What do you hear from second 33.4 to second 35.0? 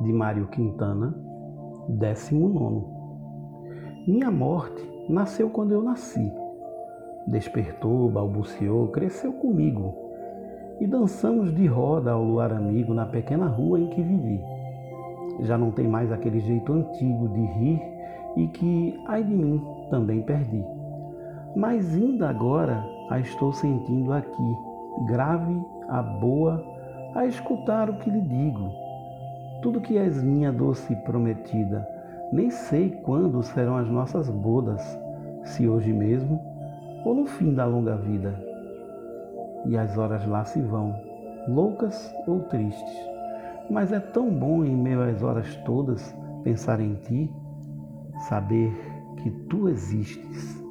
serão as nossas bodas,